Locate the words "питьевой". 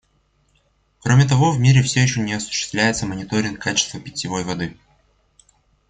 3.99-4.43